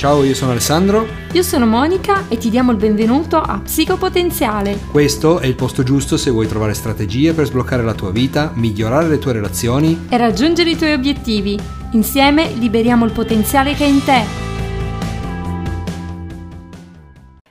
Ciao, 0.00 0.24
io 0.24 0.32
sono 0.34 0.52
Alessandro. 0.52 1.06
Io 1.32 1.42
sono 1.42 1.66
Monica 1.66 2.26
e 2.30 2.38
ti 2.38 2.48
diamo 2.48 2.70
il 2.70 2.78
benvenuto 2.78 3.36
a 3.36 3.60
Psicopotenziale. 3.62 4.78
Questo 4.90 5.40
è 5.40 5.46
il 5.46 5.54
posto 5.54 5.82
giusto 5.82 6.16
se 6.16 6.30
vuoi 6.30 6.46
trovare 6.46 6.72
strategie 6.72 7.34
per 7.34 7.44
sbloccare 7.44 7.82
la 7.82 7.92
tua 7.92 8.10
vita, 8.10 8.50
migliorare 8.54 9.08
le 9.08 9.18
tue 9.18 9.34
relazioni 9.34 10.06
e 10.08 10.16
raggiungere 10.16 10.70
i 10.70 10.76
tuoi 10.78 10.94
obiettivi. 10.94 11.58
Insieme 11.92 12.50
liberiamo 12.54 13.04
il 13.04 13.12
potenziale 13.12 13.74
che 13.74 13.84
è 13.84 13.88
in 13.88 14.02
te. 14.02 14.22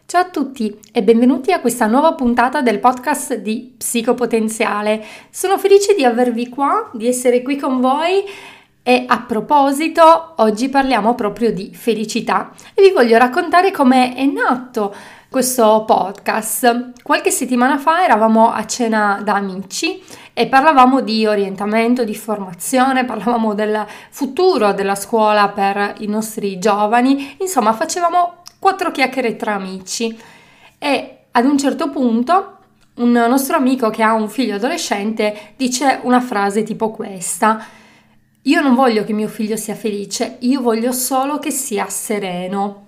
Ciao 0.08 0.22
a 0.22 0.30
tutti 0.32 0.76
e 0.92 1.04
benvenuti 1.04 1.52
a 1.52 1.62
questa 1.62 1.86
nuova 1.86 2.16
puntata 2.16 2.64
del 2.64 2.80
podcast 2.80 3.36
di 3.36 3.76
Psicopotenziale. 3.78 5.06
Sono 5.30 5.60
felice 5.60 5.94
di 5.94 6.04
avervi 6.04 6.50
qua, 6.50 6.90
di 6.96 7.06
essere 7.06 7.44
qui 7.44 7.58
con 7.58 7.80
voi 7.80 8.24
e 8.90 9.06
a 9.08 9.20
proposito, 9.20 10.34
oggi 10.38 10.68
parliamo 10.68 11.14
proprio 11.14 11.54
di 11.54 11.70
felicità 11.76 12.50
e 12.74 12.82
vi 12.82 12.90
voglio 12.90 13.20
raccontare 13.20 13.70
come 13.70 14.16
è 14.16 14.26
nato 14.26 14.96
questo 15.30 15.84
podcast. 15.86 16.94
Qualche 17.04 17.30
settimana 17.30 17.78
fa 17.78 18.04
eravamo 18.04 18.52
a 18.52 18.66
cena 18.66 19.22
da 19.24 19.36
amici 19.36 20.02
e 20.34 20.48
parlavamo 20.48 21.02
di 21.02 21.24
orientamento, 21.28 22.04
di 22.04 22.16
formazione, 22.16 23.06
parlavamo 23.06 23.54
del 23.54 23.86
futuro 24.10 24.74
della 24.74 24.96
scuola 24.96 25.50
per 25.50 25.94
i 26.00 26.08
nostri 26.08 26.58
giovani, 26.58 27.36
insomma 27.42 27.74
facevamo 27.74 28.42
quattro 28.58 28.90
chiacchiere 28.90 29.36
tra 29.36 29.54
amici 29.54 30.20
e 30.80 31.18
ad 31.30 31.46
un 31.46 31.60
certo 31.60 31.92
punto 31.92 32.56
un 32.96 33.12
nostro 33.12 33.56
amico 33.56 33.92
che 33.92 34.02
ha 34.02 34.14
un 34.14 34.28
figlio 34.28 34.56
adolescente 34.56 35.54
dice 35.58 36.00
una 36.02 36.20
frase 36.20 36.64
tipo 36.64 36.90
questa 36.90 37.78
io 38.50 38.62
non 38.62 38.74
voglio 38.74 39.04
che 39.04 39.14
mio 39.14 39.28
figlio 39.28 39.56
sia 39.56 39.76
felice, 39.76 40.38
io 40.40 40.60
voglio 40.60 40.92
solo 40.92 41.38
che 41.38 41.52
sia 41.52 41.88
sereno. 41.88 42.88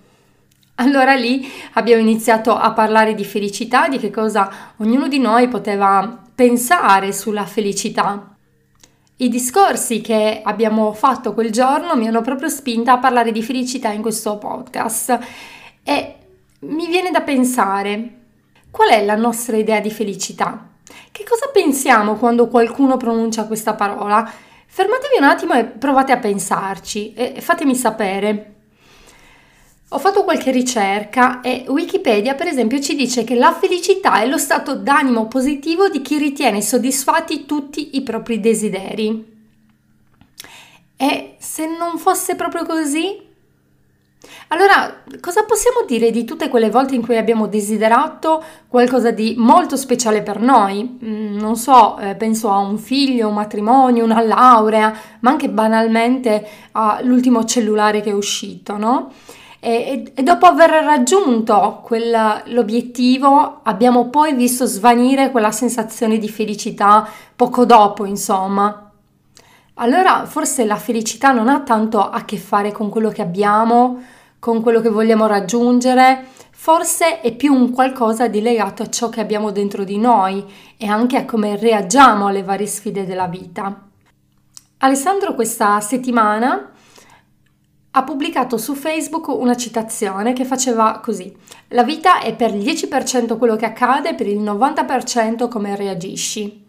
Allora 0.75 1.13
lì 1.13 1.47
abbiamo 1.73 2.01
iniziato 2.01 2.55
a 2.55 2.71
parlare 2.71 3.13
di 3.13 3.23
felicità, 3.23 3.87
di 3.87 3.99
che 3.99 4.09
cosa 4.09 4.73
ognuno 4.77 5.07
di 5.07 5.19
noi 5.19 5.47
poteva 5.47 6.19
pensare 6.33 7.13
sulla 7.13 7.45
felicità. 7.45 8.35
I 9.17 9.29
discorsi 9.29 10.01
che 10.01 10.41
abbiamo 10.43 10.93
fatto 10.93 11.35
quel 11.35 11.51
giorno 11.51 11.95
mi 11.95 12.07
hanno 12.07 12.21
proprio 12.21 12.49
spinta 12.49 12.93
a 12.93 12.97
parlare 12.97 13.31
di 13.31 13.43
felicità 13.43 13.91
in 13.91 14.01
questo 14.01 14.39
podcast 14.39 15.19
e 15.83 16.15
mi 16.61 16.87
viene 16.87 17.11
da 17.11 17.21
pensare 17.21 18.15
qual 18.71 18.89
è 18.89 19.05
la 19.05 19.15
nostra 19.15 19.57
idea 19.57 19.79
di 19.79 19.91
felicità? 19.91 20.69
Che 21.11 21.23
cosa 21.23 21.51
pensiamo 21.53 22.15
quando 22.15 22.47
qualcuno 22.47 22.97
pronuncia 22.97 23.45
questa 23.45 23.75
parola? 23.75 24.49
Fermatevi 24.73 25.17
un 25.17 25.25
attimo 25.25 25.53
e 25.53 25.65
provate 25.65 26.13
a 26.13 26.17
pensarci 26.17 27.13
e 27.13 27.41
fatemi 27.41 27.75
sapere. 27.75 28.53
Ho 29.89 29.99
fatto 29.99 30.23
qualche 30.23 30.49
ricerca 30.49 31.41
e 31.41 31.65
Wikipedia 31.67 32.35
per 32.35 32.47
esempio 32.47 32.79
ci 32.79 32.95
dice 32.95 33.25
che 33.25 33.35
la 33.35 33.51
felicità 33.51 34.21
è 34.21 34.27
lo 34.27 34.37
stato 34.37 34.75
d'animo 34.75 35.27
positivo 35.27 35.89
di 35.89 36.01
chi 36.01 36.17
ritiene 36.17 36.61
soddisfatti 36.61 37.45
tutti 37.45 37.97
i 37.97 38.01
propri 38.01 38.39
desideri. 38.39 39.39
E 40.95 41.35
se 41.37 41.67
non 41.67 41.97
fosse 41.97 42.35
proprio 42.35 42.65
così? 42.65 43.19
Allora, 44.49 45.01
cosa 45.19 45.43
possiamo 45.45 45.83
dire 45.87 46.11
di 46.11 46.25
tutte 46.25 46.49
quelle 46.49 46.69
volte 46.69 46.93
in 46.93 47.01
cui 47.01 47.17
abbiamo 47.17 47.47
desiderato 47.47 48.43
qualcosa 48.67 49.11
di 49.11 49.33
molto 49.37 49.75
speciale 49.75 50.21
per 50.21 50.39
noi? 50.39 50.99
Mm, 51.03 51.37
non 51.37 51.55
so, 51.55 51.97
eh, 51.97 52.15
penso 52.15 52.51
a 52.51 52.57
un 52.57 52.77
figlio, 52.77 53.29
un 53.29 53.33
matrimonio, 53.33 54.03
una 54.03 54.21
laurea, 54.21 54.93
ma 55.21 55.31
anche 55.31 55.49
banalmente 55.49 56.47
all'ultimo 56.73 57.45
cellulare 57.45 58.01
che 58.01 58.11
è 58.11 58.13
uscito, 58.13 58.77
no? 58.77 59.11
E, 59.63 60.11
e, 60.15 60.23
dopo 60.23 60.47
aver 60.47 60.71
raggiunto 60.83 61.81
quell'obiettivo 61.83 63.59
abbiamo 63.63 64.09
poi 64.09 64.33
visto 64.33 64.65
svanire 64.65 65.29
quella 65.29 65.51
sensazione 65.51 66.17
di 66.17 66.29
felicità 66.29 67.07
poco 67.35 67.65
dopo, 67.65 68.05
insomma. 68.05 68.90
Allora 69.81 70.25
forse 70.27 70.63
la 70.65 70.75
felicità 70.75 71.31
non 71.31 71.49
ha 71.49 71.61
tanto 71.61 72.07
a 72.07 72.23
che 72.23 72.37
fare 72.37 72.71
con 72.71 72.89
quello 72.89 73.09
che 73.09 73.23
abbiamo, 73.23 73.99
con 74.37 74.61
quello 74.61 74.79
che 74.79 74.89
vogliamo 74.89 75.25
raggiungere, 75.25 76.27
forse 76.51 77.19
è 77.19 77.35
più 77.35 77.51
un 77.51 77.71
qualcosa 77.71 78.27
di 78.27 78.41
legato 78.41 78.83
a 78.83 78.89
ciò 78.91 79.09
che 79.09 79.21
abbiamo 79.21 79.49
dentro 79.49 79.83
di 79.83 79.97
noi 79.97 80.45
e 80.77 80.85
anche 80.85 81.17
a 81.17 81.25
come 81.25 81.57
reagiamo 81.57 82.27
alle 82.27 82.43
varie 82.43 82.67
sfide 82.67 83.07
della 83.07 83.25
vita. 83.25 83.87
Alessandro 84.77 85.33
questa 85.33 85.79
settimana 85.79 86.69
ha 87.89 88.03
pubblicato 88.03 88.59
su 88.59 88.75
Facebook 88.75 89.29
una 89.29 89.55
citazione 89.55 90.33
che 90.33 90.45
faceva 90.45 90.99
così: 90.99 91.35
La 91.69 91.83
vita 91.83 92.21
è 92.21 92.35
per 92.35 92.53
il 92.53 92.63
10% 92.63 93.35
quello 93.35 93.55
che 93.55 93.65
accade, 93.65 94.13
per 94.13 94.27
il 94.27 94.41
90% 94.41 95.47
come 95.47 95.75
reagisci. 95.75 96.60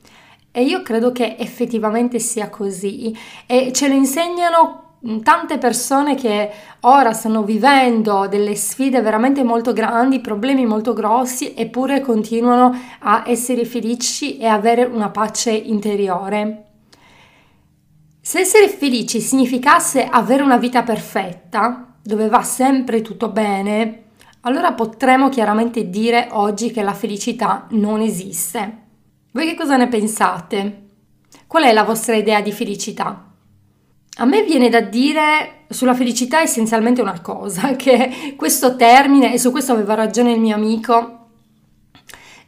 E 0.53 0.63
io 0.63 0.83
credo 0.83 1.13
che 1.13 1.37
effettivamente 1.39 2.19
sia 2.19 2.51
così 2.51 3.17
e 3.47 3.73
ce 3.73 3.89
lo 3.89 3.95
insegnano 3.95 4.83
tante 5.23 5.59
persone 5.59 6.15
che 6.15 6.51
ora 6.81 7.13
stanno 7.13 7.43
vivendo 7.43 8.29
delle 8.29 8.55
sfide 8.55 9.01
veramente 9.01 9.43
molto 9.43 9.73
grandi, 9.73 10.21
problemi 10.21 10.65
molto 10.67 10.93
grossi, 10.93 11.55
eppure 11.57 12.01
continuano 12.01 12.79
a 13.01 13.25
essere 13.27 13.65
felici 13.65 14.37
e 14.37 14.47
avere 14.47 14.85
una 14.85 15.09
pace 15.09 15.51
interiore. 15.51 16.67
Se 18.21 18.39
essere 18.41 18.69
felici 18.69 19.21
significasse 19.21 20.07
avere 20.07 20.43
una 20.43 20.59
vita 20.59 20.83
perfetta, 20.83 21.97
dove 22.01 22.29
va 22.29 22.43
sempre 22.43 23.03
tutto 23.03 23.31
bene, 23.31 24.03
allora 24.43 24.73
potremmo 24.73 25.29
chiaramente 25.29 25.89
dire 25.89 26.29
oggi 26.31 26.71
che 26.71 26.83
la 26.83 26.95
felicità 26.95 27.67
non 27.71 28.01
esiste. 28.01 28.82
Voi 29.35 29.47
che 29.47 29.55
cosa 29.55 29.79
ne 29.79 29.89
pensate? 29.89 30.81
Qual 31.47 31.63
è 31.63 31.73
la 31.73 31.85
vostra 31.85 32.15
idea 32.15 32.43
di 32.43 32.53
felicità? 32.53 33.31
A 34.19 34.25
me 34.27 34.43
viene 34.43 34.69
da 34.69 34.83
dire 34.83 35.65
sulla 35.71 35.95
felicità 35.95 36.43
essenzialmente 36.43 37.01
una 37.01 37.19
cosa, 37.23 37.73
che 37.77 38.35
questo 38.37 38.77
termine, 38.77 39.33
e 39.33 39.39
su 39.39 39.51
questo 39.51 39.73
aveva 39.73 39.95
ragione 39.95 40.33
il 40.33 40.41
mio 40.41 40.55
amico, 40.55 41.29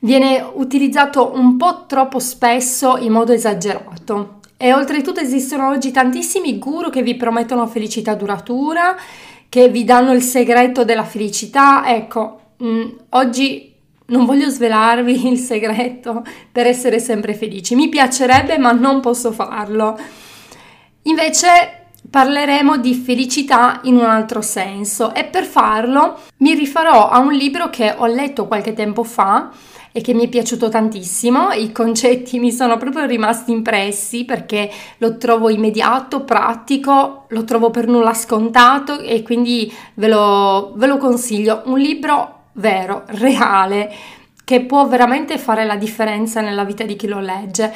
viene 0.00 0.46
utilizzato 0.52 1.32
un 1.34 1.56
po' 1.56 1.86
troppo 1.86 2.18
spesso 2.18 2.98
in 2.98 3.12
modo 3.12 3.32
esagerato. 3.32 4.40
E 4.58 4.74
oltretutto 4.74 5.20
esistono 5.20 5.70
oggi 5.70 5.90
tantissimi 5.90 6.58
guru 6.58 6.90
che 6.90 7.02
vi 7.02 7.16
promettono 7.16 7.66
felicità 7.66 8.14
duratura, 8.14 8.94
che 9.48 9.70
vi 9.70 9.84
danno 9.84 10.12
il 10.12 10.22
segreto 10.22 10.84
della 10.84 11.04
felicità. 11.04 11.82
Ecco, 11.86 12.40
mh, 12.58 12.66
mm, 12.66 12.88
oggi 13.10 13.73
non 14.06 14.24
voglio 14.24 14.48
svelarvi 14.48 15.28
il 15.30 15.38
segreto 15.38 16.24
per 16.50 16.66
essere 16.66 16.98
sempre 16.98 17.34
felici. 17.34 17.74
Mi 17.74 17.88
piacerebbe, 17.88 18.58
ma 18.58 18.72
non 18.72 19.00
posso 19.00 19.32
farlo. 19.32 19.98
Invece 21.02 21.80
parleremo 22.08 22.76
di 22.76 22.94
felicità 22.94 23.80
in 23.84 23.96
un 23.96 24.04
altro 24.04 24.42
senso 24.42 25.14
e 25.14 25.24
per 25.24 25.44
farlo 25.44 26.18
mi 26.38 26.54
rifarò 26.54 27.08
a 27.08 27.18
un 27.18 27.32
libro 27.32 27.70
che 27.70 27.94
ho 27.96 28.06
letto 28.06 28.46
qualche 28.46 28.74
tempo 28.74 29.04
fa 29.04 29.50
e 29.90 30.00
che 30.00 30.12
mi 30.12 30.26
è 30.26 30.28
piaciuto 30.28 30.68
tantissimo. 30.68 31.52
I 31.52 31.72
concetti 31.72 32.38
mi 32.38 32.52
sono 32.52 32.76
proprio 32.76 33.06
rimasti 33.06 33.52
impressi 33.52 34.24
perché 34.24 34.70
lo 34.98 35.16
trovo 35.16 35.48
immediato, 35.48 36.24
pratico, 36.24 37.26
lo 37.28 37.44
trovo 37.44 37.70
per 37.70 37.86
nulla 37.86 38.12
scontato 38.12 38.98
e 38.98 39.22
quindi 39.22 39.72
ve 39.94 40.08
lo, 40.08 40.72
ve 40.76 40.86
lo 40.86 40.98
consiglio. 40.98 41.62
Un 41.66 41.78
libro 41.78 42.43
vero, 42.54 43.04
reale 43.06 43.92
che 44.44 44.62
può 44.62 44.86
veramente 44.86 45.38
fare 45.38 45.64
la 45.64 45.76
differenza 45.76 46.40
nella 46.40 46.64
vita 46.64 46.84
di 46.84 46.96
chi 46.96 47.06
lo 47.06 47.20
legge. 47.20 47.72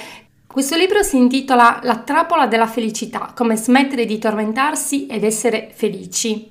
Questo 0.47 0.77
libro 0.77 1.03
si 1.03 1.16
intitola 1.16 1.81
La 1.83 1.99
trappola 1.99 2.47
della 2.47 2.66
felicità, 2.66 3.33
come 3.34 3.56
smettere 3.56 4.05
di 4.05 4.19
tormentarsi 4.19 5.06
ed 5.06 5.25
essere 5.25 5.71
felici. 5.72 6.50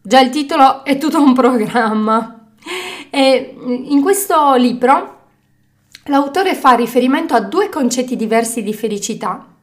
Già 0.00 0.20
il 0.20 0.30
titolo 0.30 0.84
è 0.84 0.98
tutto 0.98 1.22
un 1.22 1.32
programma. 1.34 2.50
E 3.10 3.56
in 3.58 4.00
questo 4.02 4.54
libro 4.54 5.22
l'autore 6.04 6.54
fa 6.54 6.74
riferimento 6.74 7.34
a 7.34 7.40
due 7.40 7.68
concetti 7.68 8.16
diversi 8.16 8.62
di 8.62 8.74
felicità. 8.74 9.53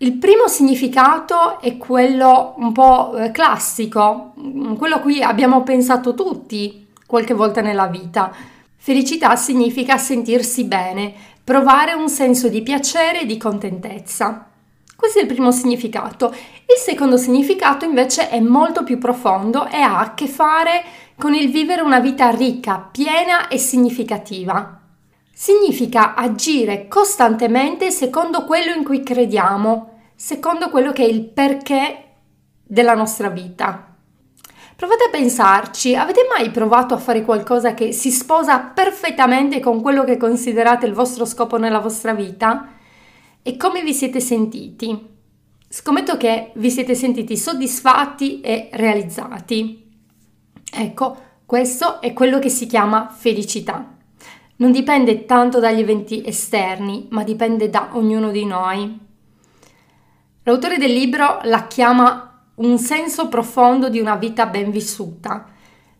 Il 0.00 0.12
primo 0.12 0.46
significato 0.46 1.60
è 1.60 1.76
quello 1.76 2.54
un 2.58 2.70
po' 2.70 3.16
eh, 3.16 3.32
classico, 3.32 4.32
quello 4.76 4.94
a 4.94 5.00
cui 5.00 5.20
abbiamo 5.20 5.64
pensato 5.64 6.14
tutti 6.14 6.86
qualche 7.04 7.34
volta 7.34 7.62
nella 7.62 7.88
vita. 7.88 8.32
Felicità 8.76 9.34
significa 9.34 9.96
sentirsi 9.96 10.66
bene, 10.66 11.12
provare 11.42 11.94
un 11.94 12.08
senso 12.08 12.48
di 12.48 12.62
piacere 12.62 13.22
e 13.22 13.26
di 13.26 13.36
contentezza. 13.38 14.46
Questo 14.94 15.18
è 15.18 15.22
il 15.22 15.26
primo 15.26 15.50
significato. 15.50 16.28
Il 16.30 16.78
secondo 16.80 17.16
significato 17.16 17.84
invece 17.84 18.28
è 18.28 18.38
molto 18.38 18.84
più 18.84 18.98
profondo 18.98 19.66
e 19.66 19.78
ha 19.78 19.98
a 19.98 20.14
che 20.14 20.28
fare 20.28 20.84
con 21.18 21.34
il 21.34 21.50
vivere 21.50 21.82
una 21.82 21.98
vita 21.98 22.30
ricca, 22.30 22.88
piena 22.92 23.48
e 23.48 23.58
significativa. 23.58 24.78
Significa 25.40 26.16
agire 26.16 26.88
costantemente 26.88 27.92
secondo 27.92 28.44
quello 28.44 28.74
in 28.74 28.82
cui 28.82 29.04
crediamo, 29.04 30.00
secondo 30.16 30.68
quello 30.68 30.90
che 30.90 31.04
è 31.04 31.08
il 31.08 31.26
perché 31.26 32.06
della 32.64 32.96
nostra 32.96 33.28
vita. 33.28 33.94
Provate 34.74 35.04
a 35.04 35.10
pensarci, 35.10 35.94
avete 35.94 36.22
mai 36.28 36.50
provato 36.50 36.92
a 36.94 36.98
fare 36.98 37.22
qualcosa 37.22 37.72
che 37.74 37.92
si 37.92 38.10
sposa 38.10 38.58
perfettamente 38.58 39.60
con 39.60 39.80
quello 39.80 40.02
che 40.02 40.16
considerate 40.16 40.86
il 40.86 40.92
vostro 40.92 41.24
scopo 41.24 41.56
nella 41.56 41.78
vostra 41.78 42.14
vita? 42.14 42.72
E 43.40 43.56
come 43.56 43.84
vi 43.84 43.94
siete 43.94 44.18
sentiti? 44.18 45.06
Scommetto 45.68 46.16
che 46.16 46.50
vi 46.56 46.68
siete 46.68 46.96
sentiti 46.96 47.36
soddisfatti 47.36 48.40
e 48.40 48.70
realizzati. 48.72 49.88
Ecco, 50.68 51.16
questo 51.46 52.00
è 52.00 52.12
quello 52.12 52.40
che 52.40 52.48
si 52.48 52.66
chiama 52.66 53.08
felicità. 53.08 53.97
Non 54.60 54.72
dipende 54.72 55.24
tanto 55.24 55.60
dagli 55.60 55.78
eventi 55.78 56.22
esterni, 56.26 57.06
ma 57.10 57.22
dipende 57.22 57.70
da 57.70 57.90
ognuno 57.92 58.30
di 58.30 58.44
noi. 58.44 58.98
L'autore 60.42 60.78
del 60.78 60.92
libro 60.92 61.38
la 61.44 61.68
chiama 61.68 62.42
un 62.56 62.76
senso 62.78 63.28
profondo 63.28 63.88
di 63.88 64.00
una 64.00 64.16
vita 64.16 64.46
ben 64.46 64.72
vissuta. 64.72 65.46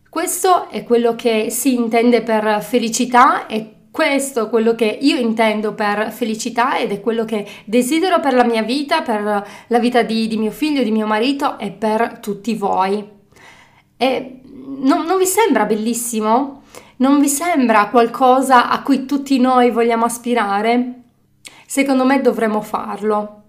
Questo 0.09 0.67
è 0.69 0.83
quello 0.83 1.15
che 1.15 1.49
si 1.49 1.73
intende 1.73 2.21
per 2.21 2.61
felicità 2.61 3.47
e 3.47 3.75
questo 3.91 4.47
è 4.47 4.49
quello 4.49 4.75
che 4.75 4.97
io 5.01 5.15
intendo 5.15 5.73
per 5.73 6.11
felicità 6.11 6.77
ed 6.77 6.91
è 6.91 6.99
quello 6.99 7.23
che 7.23 7.47
desidero 7.63 8.19
per 8.19 8.33
la 8.33 8.43
mia 8.43 8.63
vita, 8.63 9.01
per 9.01 9.47
la 9.67 9.79
vita 9.79 10.01
di, 10.01 10.27
di 10.27 10.37
mio 10.37 10.51
figlio, 10.51 10.83
di 10.83 10.91
mio 10.91 11.07
marito 11.07 11.57
e 11.57 11.71
per 11.71 12.19
tutti 12.19 12.55
voi. 12.55 13.07
E 13.95 14.41
non, 14.79 15.05
non 15.05 15.17
vi 15.17 15.25
sembra 15.25 15.65
bellissimo? 15.65 16.63
Non 17.01 17.21
vi 17.21 17.29
sembra 17.29 17.87
qualcosa 17.87 18.69
a 18.69 18.81
cui 18.81 19.05
tutti 19.05 19.39
noi 19.39 19.71
vogliamo 19.71 20.03
aspirare? 20.03 21.03
Secondo 21.65 22.03
me 22.03 22.19
dovremmo 22.19 22.59
farlo. 22.59 23.43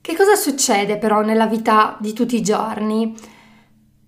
Che 0.00 0.14
cosa 0.14 0.36
succede 0.36 0.96
però 0.96 1.22
nella 1.22 1.48
vita 1.48 1.96
di 1.98 2.12
tutti 2.12 2.36
i 2.36 2.42
giorni? 2.42 3.12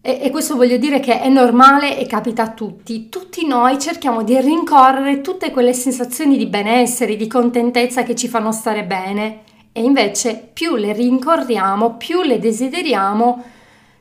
E, 0.00 0.20
e, 0.22 0.30
questo 0.30 0.54
voglio 0.54 0.76
dire 0.76 1.00
che 1.00 1.20
è 1.20 1.28
normale 1.28 1.98
e 1.98 2.06
capita 2.06 2.44
a 2.44 2.52
tutti. 2.52 3.08
Tutti 3.08 3.44
noi 3.48 3.80
cerchiamo 3.80 4.22
di 4.22 4.40
rincorrere 4.40 5.22
tutte 5.22 5.50
quelle 5.50 5.72
sensazioni 5.72 6.36
di 6.36 6.46
benessere, 6.46 7.16
di 7.16 7.26
contentezza 7.26 8.04
che 8.04 8.14
ci 8.14 8.28
fanno 8.28 8.52
stare 8.52 8.84
bene. 8.84 9.40
E 9.72 9.82
invece 9.82 10.50
più 10.52 10.76
le 10.76 10.92
rincorriamo, 10.92 11.96
più 11.96 12.22
le 12.22 12.38
desideriamo, 12.38 13.42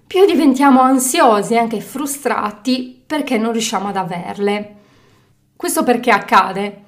più 0.06 0.24
diventiamo 0.26 0.82
ansiosi 0.82 1.56
e 1.56 1.58
anche 1.58 1.82
frustrati 1.82 2.97
perché 3.08 3.38
non 3.38 3.54
riusciamo 3.54 3.88
ad 3.88 3.96
averle. 3.96 4.76
Questo 5.56 5.84
perché 5.84 6.12
accade? 6.12 6.84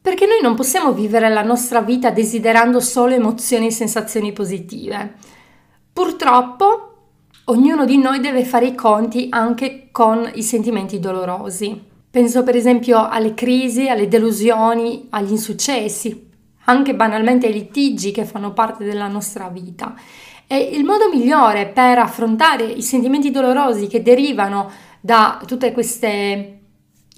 Perché 0.00 0.26
noi 0.26 0.40
non 0.40 0.54
possiamo 0.54 0.92
vivere 0.92 1.28
la 1.30 1.42
nostra 1.42 1.80
vita 1.80 2.10
desiderando 2.10 2.80
solo 2.80 3.14
emozioni 3.14 3.66
e 3.66 3.72
sensazioni 3.72 4.32
positive. 4.32 5.14
Purtroppo 5.92 6.84
ognuno 7.44 7.84
di 7.84 7.98
noi 7.98 8.20
deve 8.20 8.44
fare 8.44 8.66
i 8.66 8.74
conti 8.74 9.26
anche 9.30 9.88
con 9.90 10.30
i 10.34 10.42
sentimenti 10.42 11.00
dolorosi. 11.00 11.86
Penso 12.10 12.42
per 12.42 12.54
esempio 12.54 13.08
alle 13.08 13.34
crisi, 13.34 13.88
alle 13.88 14.08
delusioni, 14.08 15.08
agli 15.10 15.30
insuccessi, 15.30 16.30
anche 16.64 16.94
banalmente 16.94 17.46
ai 17.46 17.52
litigi 17.52 18.12
che 18.12 18.24
fanno 18.24 18.52
parte 18.52 18.84
della 18.84 19.08
nostra 19.08 19.48
vita. 19.48 19.94
E 20.50 20.56
il 20.56 20.82
modo 20.82 21.10
migliore 21.10 21.66
per 21.66 21.98
affrontare 21.98 22.64
i 22.64 22.80
sentimenti 22.80 23.30
dolorosi 23.30 23.86
che 23.86 24.02
derivano 24.02 24.70
da 24.98 25.40
tutte 25.46 25.72
queste 25.72 26.60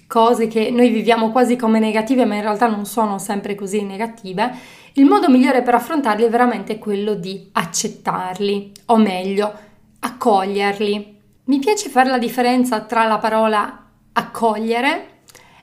cose 0.09 0.49
che 0.49 0.71
noi 0.73 0.91
viviamo 0.91 1.31
quasi 1.31 1.55
come 1.55 1.79
negative, 1.79 2.25
ma 2.25 2.35
in 2.35 2.41
realtà 2.41 2.67
non 2.67 2.85
sono 2.85 3.21
sempre 3.21 3.55
così 3.55 3.85
negative, 3.85 4.53
il 4.95 5.05
modo 5.05 5.29
migliore 5.29 5.63
per 5.63 5.77
affrontarli 5.77 6.25
è 6.25 6.29
veramente 6.29 6.79
quello 6.79 7.15
di 7.15 7.49
accettarli, 7.53 8.73
o 8.87 8.97
meglio, 8.97 9.53
accoglierli. 10.01 11.19
Mi 11.45 11.59
piace 11.61 11.89
fare 11.89 12.11
la 12.11 12.19
differenza 12.19 12.81
tra 12.81 13.07
la 13.07 13.19
parola 13.19 13.87
accogliere 14.13 15.21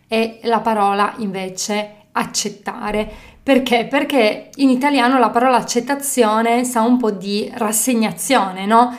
e 0.07 0.39
la 0.43 0.61
parola 0.61 1.13
invece 1.17 2.05
accettare. 2.13 3.35
Perché? 3.47 3.85
Perché 3.85 4.49
in 4.55 4.69
italiano 4.69 5.17
la 5.19 5.29
parola 5.29 5.55
accettazione 5.55 6.65
sa 6.65 6.81
un 6.81 6.97
po' 6.97 7.11
di 7.11 7.49
rassegnazione, 7.53 8.65
no? 8.65 8.94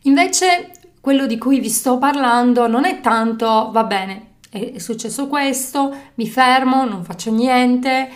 Invece 0.00 0.72
quello 1.00 1.28
di 1.28 1.38
cui 1.38 1.60
vi 1.60 1.68
sto 1.68 1.98
parlando 1.98 2.66
non 2.66 2.84
è 2.84 2.98
tanto 2.98 3.70
va 3.70 3.84
bene, 3.84 4.38
è 4.50 4.78
successo 4.78 5.28
questo, 5.28 5.94
mi 6.16 6.26
fermo, 6.26 6.84
non 6.84 7.04
faccio 7.04 7.30
niente, 7.30 8.10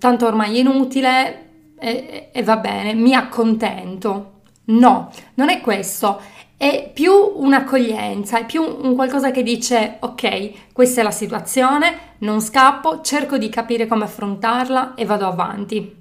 tanto 0.00 0.26
ormai 0.26 0.56
è 0.56 0.58
inutile 0.58 1.74
e, 1.78 2.30
e 2.32 2.42
va 2.42 2.56
bene, 2.56 2.94
mi 2.94 3.14
accontento. 3.14 4.40
No, 4.64 5.12
non 5.34 5.50
è 5.50 5.60
questo, 5.60 6.20
è 6.58 6.90
più 6.92 7.12
un'accoglienza, 7.12 8.40
è 8.40 8.44
più 8.44 8.62
un 8.64 8.96
qualcosa 8.96 9.30
che 9.30 9.44
dice 9.44 9.98
ok, 10.00 10.72
questa 10.72 11.00
è 11.00 11.04
la 11.04 11.12
situazione, 11.12 12.16
non 12.18 12.40
scappo, 12.40 13.00
cerco 13.00 13.38
di 13.38 13.48
capire 13.48 13.86
come 13.86 14.04
affrontarla 14.04 14.94
e 14.94 15.04
vado 15.04 15.28
avanti. 15.28 15.96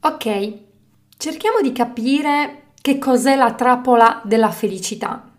Ok, 0.00 0.52
cerchiamo 1.16 1.60
di 1.62 1.70
capire 1.70 2.72
che 2.80 2.98
cos'è 2.98 3.36
la 3.36 3.52
trappola 3.54 4.20
della 4.24 4.50
felicità. 4.50 5.30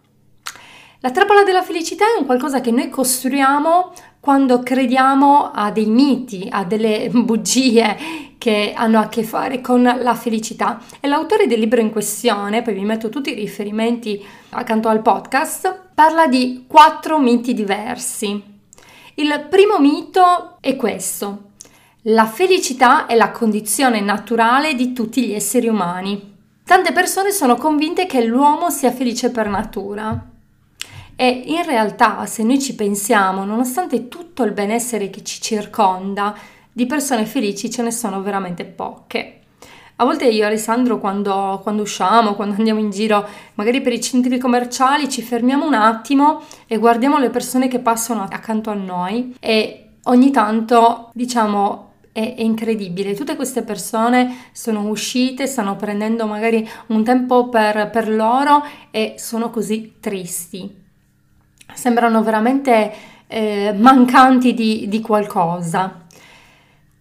La 1.01 1.11
trappola 1.11 1.43
della 1.43 1.61
felicità 1.61 2.05
è 2.05 2.17
un 2.17 2.25
qualcosa 2.25 2.61
che 2.61 2.71
noi 2.71 2.89
costruiamo 2.89 3.91
quando 4.25 4.63
crediamo 4.63 5.51
a 5.53 5.69
dei 5.69 5.85
miti, 5.85 6.47
a 6.49 6.63
delle 6.63 7.09
bugie 7.13 7.95
che 8.39 8.73
hanno 8.75 8.99
a 8.99 9.07
che 9.07 9.21
fare 9.21 9.61
con 9.61 9.83
la 9.83 10.15
felicità. 10.15 10.81
E 10.99 11.07
l'autore 11.07 11.45
del 11.45 11.59
libro 11.59 11.79
in 11.79 11.91
questione, 11.91 12.63
poi 12.63 12.73
vi 12.73 12.83
metto 12.85 13.09
tutti 13.09 13.29
i 13.29 13.35
riferimenti 13.35 14.19
accanto 14.49 14.87
al 14.87 15.03
podcast, 15.03 15.89
parla 15.93 16.25
di 16.25 16.65
quattro 16.67 17.19
miti 17.19 17.53
diversi. 17.53 18.41
Il 19.13 19.45
primo 19.47 19.77
mito 19.77 20.57
è 20.59 20.75
questo. 20.75 21.51
La 22.07 22.25
felicità 22.25 23.05
è 23.05 23.13
la 23.13 23.29
condizione 23.29 24.01
naturale 24.01 24.73
di 24.73 24.91
tutti 24.91 25.23
gli 25.23 25.33
esseri 25.33 25.67
umani. 25.67 26.33
Tante 26.65 26.91
persone 26.93 27.29
sono 27.29 27.57
convinte 27.57 28.07
che 28.07 28.23
l'uomo 28.25 28.71
sia 28.71 28.91
felice 28.91 29.29
per 29.29 29.49
natura. 29.49 30.33
E 31.17 31.43
in 31.45 31.63
realtà, 31.63 32.25
se 32.25 32.43
noi 32.43 32.59
ci 32.59 32.75
pensiamo, 32.75 33.45
nonostante 33.45 34.09
tutto 34.09 34.43
il 34.43 34.51
benessere 34.51 35.09
che 35.09 35.23
ci 35.23 35.39
circonda, 35.39 36.35
di 36.71 36.85
persone 36.85 37.25
felici 37.25 37.71
ce 37.71 37.83
ne 37.83 37.91
sono 37.91 38.21
veramente 38.21 38.65
poche. 38.65 39.39
A 39.97 40.03
volte 40.03 40.25
io 40.25 40.43
e 40.43 40.47
Alessandro 40.47 40.99
quando, 40.99 41.61
quando, 41.63 41.83
usciamo, 41.83 42.35
quando 42.35 42.55
andiamo 42.57 42.81
in 42.81 42.89
giro, 42.89 43.25
magari 43.53 43.79
per 43.79 43.93
i 43.93 44.01
centri 44.01 44.37
commerciali, 44.37 45.09
ci 45.09 45.21
fermiamo 45.21 45.65
un 45.65 45.73
attimo 45.73 46.41
e 46.67 46.77
guardiamo 46.77 47.17
le 47.17 47.29
persone 47.29 47.69
che 47.69 47.79
passano 47.79 48.27
accanto 48.29 48.69
a 48.69 48.73
noi 48.73 49.37
e 49.39 49.91
ogni 50.03 50.31
tanto 50.31 51.11
diciamo 51.13 51.91
è, 52.11 52.35
incredibile, 52.39 53.13
tutte 53.13 53.37
queste 53.37 53.61
persone 53.61 54.49
sono 54.51 54.89
uscite, 54.89 55.47
stanno 55.47 55.77
prendendo 55.77 56.27
magari 56.27 56.67
un 56.87 57.01
tempo 57.05 57.47
per, 57.47 57.89
per 57.89 58.13
loro 58.13 58.65
e 58.91 59.15
sono 59.17 59.49
così 59.49 59.93
tristi 60.01 60.83
sembrano 61.75 62.23
veramente 62.23 62.91
eh, 63.27 63.73
mancanti 63.77 64.53
di, 64.53 64.87
di 64.87 65.01
qualcosa. 65.01 66.03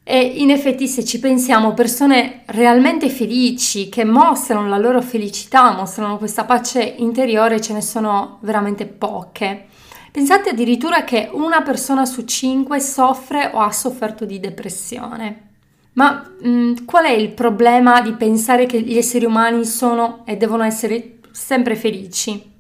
E 0.06 0.18
in 0.18 0.50
effetti 0.50 0.86
se 0.86 1.02
ci 1.02 1.18
pensiamo, 1.18 1.72
persone 1.72 2.42
realmente 2.46 3.08
felici, 3.08 3.88
che 3.88 4.04
mostrano 4.04 4.68
la 4.68 4.76
loro 4.76 5.00
felicità, 5.00 5.72
mostrano 5.72 6.18
questa 6.18 6.44
pace 6.44 6.82
interiore, 6.98 7.60
ce 7.60 7.72
ne 7.72 7.80
sono 7.80 8.38
veramente 8.42 8.84
poche. 8.84 9.64
Pensate 10.12 10.50
addirittura 10.50 11.04
che 11.04 11.30
una 11.32 11.62
persona 11.62 12.04
su 12.04 12.24
cinque 12.24 12.80
soffre 12.80 13.50
o 13.54 13.60
ha 13.60 13.72
sofferto 13.72 14.26
di 14.26 14.38
depressione. 14.38 15.52
Ma 15.94 16.30
mh, 16.38 16.48
mm, 16.48 16.74
qual 16.84 17.04
è 17.06 17.12
il 17.12 17.30
problema 17.30 18.02
di 18.02 18.12
pensare 18.12 18.66
che 18.66 18.80
gli 18.82 18.98
esseri 18.98 19.24
umani 19.24 19.64
sono 19.64 20.22
e 20.26 20.36
devono 20.36 20.64
essere 20.64 21.18
sempre 21.32 21.76
felici? 21.76 22.52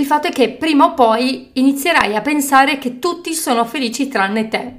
Il 0.00 0.06
fatto 0.06 0.28
è 0.28 0.30
che 0.30 0.48
prima 0.48 0.86
o 0.86 0.94
poi 0.94 1.50
inizierai 1.52 2.16
a 2.16 2.22
pensare 2.22 2.78
che 2.78 2.98
tutti 2.98 3.34
sono 3.34 3.66
felici 3.66 4.08
tranne 4.08 4.48
te. 4.48 4.74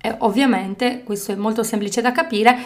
E 0.00 0.14
ovviamente, 0.18 1.02
questo 1.02 1.32
è 1.32 1.34
molto 1.34 1.64
semplice 1.64 2.00
da 2.00 2.12
capire, 2.12 2.56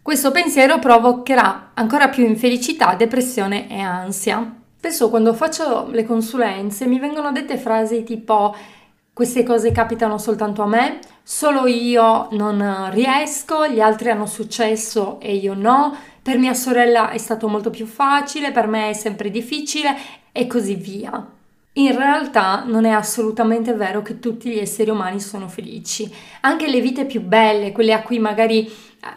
questo 0.00 0.30
pensiero 0.30 0.78
provocherà 0.78 1.72
ancora 1.74 2.08
più 2.10 2.24
infelicità, 2.24 2.94
depressione 2.94 3.68
e 3.68 3.80
ansia. 3.80 4.54
Spesso 4.76 5.10
quando 5.10 5.34
faccio 5.34 5.88
le 5.90 6.04
consulenze 6.06 6.86
mi 6.86 7.00
vengono 7.00 7.32
dette 7.32 7.58
frasi 7.58 8.04
tipo 8.04 8.54
queste 9.12 9.42
cose 9.42 9.72
capitano 9.72 10.18
soltanto 10.18 10.62
a 10.62 10.66
me, 10.66 11.00
solo 11.24 11.66
io 11.66 12.28
non 12.30 12.88
riesco, 12.92 13.66
gli 13.66 13.80
altri 13.80 14.10
hanno 14.10 14.26
successo 14.26 15.18
e 15.18 15.34
io 15.34 15.54
no, 15.54 15.92
per 16.22 16.38
mia 16.38 16.54
sorella 16.54 17.10
è 17.10 17.18
stato 17.18 17.48
molto 17.48 17.70
più 17.70 17.84
facile, 17.84 18.52
per 18.52 18.68
me 18.68 18.90
è 18.90 18.92
sempre 18.92 19.28
difficile 19.28 20.20
e 20.32 20.46
così 20.46 20.74
via. 20.74 21.24
In 21.74 21.96
realtà 21.96 22.64
non 22.66 22.84
è 22.84 22.90
assolutamente 22.90 23.72
vero 23.72 24.02
che 24.02 24.18
tutti 24.18 24.50
gli 24.50 24.58
esseri 24.58 24.90
umani 24.90 25.20
sono 25.20 25.48
felici. 25.48 26.12
Anche 26.40 26.68
le 26.68 26.80
vite 26.80 27.06
più 27.06 27.22
belle, 27.22 27.72
quelle 27.72 27.92
a 27.92 28.02
cui 28.02 28.18
magari 28.18 28.70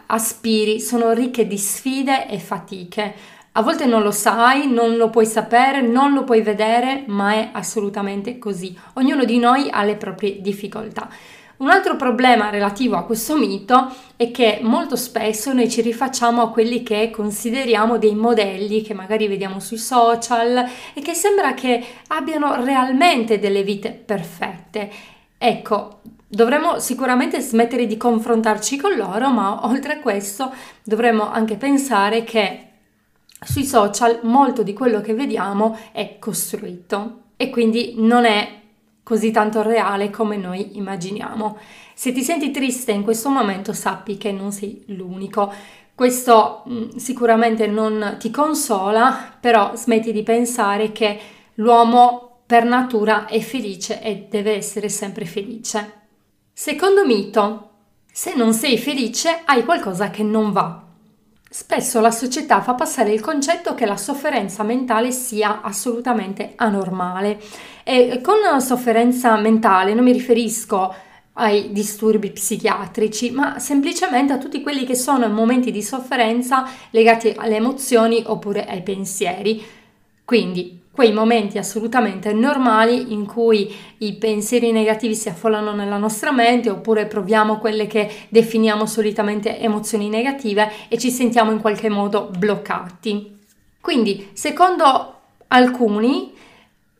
aspiri, 0.06 0.80
sono 0.80 1.12
ricche 1.12 1.46
di 1.46 1.58
sfide 1.58 2.28
e 2.28 2.38
fatiche. 2.38 3.14
A 3.52 3.62
volte 3.62 3.86
non 3.86 4.02
lo 4.02 4.10
sai, 4.10 4.70
non 4.70 4.96
lo 4.96 5.10
puoi 5.10 5.26
sapere, 5.26 5.80
non 5.80 6.12
lo 6.12 6.24
puoi 6.24 6.42
vedere, 6.42 7.04
ma 7.06 7.32
è 7.32 7.50
assolutamente 7.52 8.38
così. 8.38 8.76
Ognuno 8.94 9.24
di 9.24 9.38
noi 9.38 9.68
ha 9.70 9.82
le 9.82 9.96
proprie 9.96 10.40
difficoltà. 10.40 11.08
Un 11.58 11.70
altro 11.70 11.96
problema 11.96 12.50
relativo 12.50 12.96
a 12.96 13.04
questo 13.04 13.38
mito 13.38 13.90
è 14.16 14.30
che 14.30 14.58
molto 14.60 14.94
spesso 14.94 15.54
noi 15.54 15.70
ci 15.70 15.80
rifacciamo 15.80 16.42
a 16.42 16.50
quelli 16.50 16.82
che 16.82 17.10
consideriamo 17.10 17.96
dei 17.96 18.14
modelli 18.14 18.82
che 18.82 18.92
magari 18.92 19.26
vediamo 19.26 19.58
sui 19.58 19.78
social 19.78 20.68
e 20.92 21.00
che 21.00 21.14
sembra 21.14 21.54
che 21.54 21.82
abbiano 22.08 22.62
realmente 22.62 23.38
delle 23.38 23.62
vite 23.62 23.92
perfette. 23.92 24.90
Ecco, 25.38 26.00
dovremmo 26.28 26.78
sicuramente 26.78 27.40
smettere 27.40 27.86
di 27.86 27.96
confrontarci 27.96 28.76
con 28.76 28.94
loro, 28.94 29.30
ma 29.30 29.64
oltre 29.66 29.94
a 29.94 30.00
questo 30.00 30.52
dovremmo 30.82 31.30
anche 31.30 31.56
pensare 31.56 32.22
che 32.24 32.64
sui 33.42 33.64
social 33.64 34.20
molto 34.24 34.62
di 34.62 34.74
quello 34.74 35.00
che 35.00 35.14
vediamo 35.14 35.78
è 35.92 36.16
costruito 36.18 37.22
e 37.36 37.48
quindi 37.48 37.94
non 37.96 38.26
è 38.26 38.64
così 39.06 39.30
tanto 39.30 39.62
reale 39.62 40.10
come 40.10 40.36
noi 40.36 40.76
immaginiamo. 40.78 41.58
Se 41.94 42.10
ti 42.10 42.22
senti 42.22 42.50
triste 42.50 42.90
in 42.90 43.04
questo 43.04 43.28
momento 43.28 43.72
sappi 43.72 44.16
che 44.16 44.32
non 44.32 44.50
sei 44.50 44.82
l'unico. 44.88 45.52
Questo 45.94 46.62
mh, 46.64 46.74
mm, 46.74 46.88
sicuramente 46.96 47.68
non 47.68 48.16
ti 48.18 48.32
consola, 48.32 49.36
però 49.38 49.76
smetti 49.76 50.10
di 50.10 50.24
pensare 50.24 50.90
che 50.90 51.20
l'uomo 51.54 52.40
per 52.46 52.64
natura 52.64 53.26
è 53.26 53.38
felice 53.38 54.02
e 54.02 54.26
deve 54.28 54.56
essere 54.56 54.88
sempre 54.88 55.24
felice. 55.24 55.92
Secondo 56.52 57.06
mito, 57.06 57.70
se 58.10 58.34
non 58.34 58.52
sei 58.54 58.76
felice 58.76 59.42
hai 59.44 59.64
qualcosa 59.64 60.10
che 60.10 60.24
non 60.24 60.50
va. 60.50 60.82
Spesso 61.48 62.00
la 62.00 62.10
società 62.10 62.60
fa 62.60 62.74
passare 62.74 63.12
il 63.12 63.20
concetto 63.20 63.76
che 63.76 63.86
la 63.86 63.96
sofferenza 63.96 64.64
mentale 64.64 65.12
sia 65.12 65.60
assolutamente 65.62 66.54
anormale 66.56 67.40
e 67.88 68.20
con 68.20 68.60
sofferenza 68.60 69.36
mentale 69.36 69.94
non 69.94 70.02
mi 70.02 70.10
riferisco 70.10 70.92
ai 71.34 71.70
disturbi 71.70 72.32
psichiatrici, 72.32 73.30
ma 73.30 73.60
semplicemente 73.60 74.32
a 74.32 74.38
tutti 74.38 74.60
quelli 74.60 74.84
che 74.84 74.96
sono 74.96 75.28
momenti 75.28 75.70
di 75.70 75.82
sofferenza 75.82 76.68
legati 76.90 77.32
alle 77.36 77.54
emozioni 77.54 78.24
oppure 78.26 78.64
ai 78.66 78.82
pensieri. 78.82 79.64
Quindi 80.24 80.80
quei 80.90 81.12
momenti 81.12 81.58
assolutamente 81.58 82.32
normali 82.32 83.12
in 83.12 83.24
cui 83.24 83.72
i 83.98 84.14
pensieri 84.14 84.72
negativi 84.72 85.14
si 85.14 85.28
affollano 85.28 85.72
nella 85.72 85.98
nostra 85.98 86.32
mente 86.32 86.70
oppure 86.70 87.06
proviamo 87.06 87.58
quelle 87.58 87.86
che 87.86 88.10
definiamo 88.30 88.84
solitamente 88.84 89.60
emozioni 89.60 90.08
negative 90.08 90.72
e 90.88 90.98
ci 90.98 91.12
sentiamo 91.12 91.52
in 91.52 91.60
qualche 91.60 91.88
modo 91.88 92.30
bloccati. 92.36 93.38
Quindi, 93.80 94.30
secondo 94.32 95.20
alcuni, 95.46 96.32